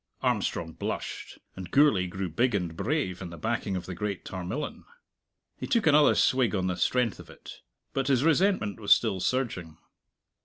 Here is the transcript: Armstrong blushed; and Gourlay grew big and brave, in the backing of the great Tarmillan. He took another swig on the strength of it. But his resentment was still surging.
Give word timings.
Armstrong 0.23 0.71
blushed; 0.73 1.37
and 1.55 1.69
Gourlay 1.69 2.07
grew 2.07 2.27
big 2.27 2.55
and 2.55 2.75
brave, 2.75 3.21
in 3.21 3.29
the 3.29 3.37
backing 3.37 3.75
of 3.75 3.85
the 3.85 3.93
great 3.93 4.25
Tarmillan. 4.25 4.83
He 5.59 5.67
took 5.67 5.85
another 5.85 6.15
swig 6.15 6.55
on 6.55 6.65
the 6.65 6.75
strength 6.75 7.19
of 7.19 7.29
it. 7.29 7.61
But 7.93 8.07
his 8.07 8.23
resentment 8.23 8.79
was 8.79 8.95
still 8.95 9.19
surging. 9.19 9.77